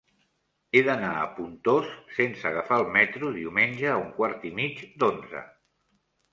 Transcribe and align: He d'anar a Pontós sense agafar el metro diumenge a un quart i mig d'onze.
He 0.73 0.79
d'anar 0.87 1.11
a 1.23 1.27
Pontós 1.35 1.91
sense 2.15 2.49
agafar 2.53 2.81
el 2.83 2.87
metro 2.97 3.31
diumenge 3.37 3.93
a 3.95 4.01
un 4.07 4.11
quart 4.19 4.51
i 4.53 4.55
mig 4.59 4.85
d'onze. 5.01 5.49